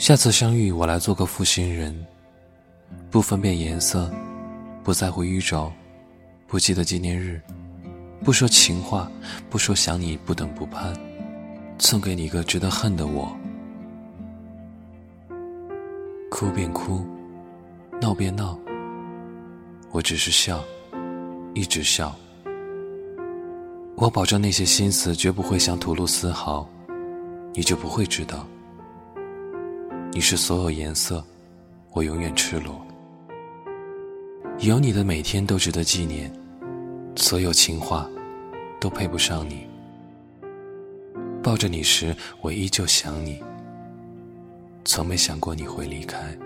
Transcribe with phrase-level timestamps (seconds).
[0.00, 1.94] 下次相遇，我来做个负心人，
[3.10, 4.10] 不分辨颜色，
[4.82, 5.70] 不在乎预兆，
[6.46, 7.38] 不记得纪念日，
[8.24, 9.12] 不说情话，
[9.50, 10.98] 不说想你不等不盼，
[11.78, 13.30] 送给你一个值得恨的我。
[16.30, 17.04] 哭便哭，
[18.00, 18.58] 闹便闹，
[19.90, 20.64] 我只是笑，
[21.52, 22.16] 一直笑。
[23.96, 26.66] 我保证那些心思绝不会想吐露丝毫，
[27.52, 28.46] 你就不会知道。
[30.12, 31.24] 你是所有颜色，
[31.92, 32.84] 我永远赤裸。
[34.58, 36.30] 有你的每天都值得纪念，
[37.14, 38.10] 所有情话
[38.80, 39.66] 都配不上你。
[41.40, 43.40] 抱着你时，我依旧想你，
[44.84, 46.36] 从没想过你会离开。